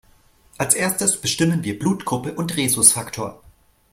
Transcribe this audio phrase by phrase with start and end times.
[0.57, 3.39] Als Erstes bestimmen wir Blutgruppe und Rhesusfaktor.